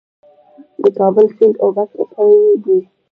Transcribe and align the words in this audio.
د 0.81 0.83
کابل 0.97 1.25
سیند 1.35 1.55
اوبه 1.63 1.83
ککړې 1.91 2.41
دي؟ 2.63 2.79